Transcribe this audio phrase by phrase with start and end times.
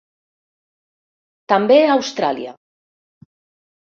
[1.53, 2.59] També a Austràlia.